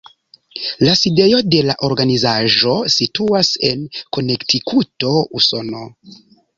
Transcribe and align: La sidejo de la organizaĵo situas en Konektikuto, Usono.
La 0.87 0.95
sidejo 1.01 1.41
de 1.55 1.59
la 1.67 1.75
organizaĵo 1.89 2.75
situas 2.97 3.53
en 3.71 3.87
Konektikuto, 4.19 5.17
Usono. 5.43 5.89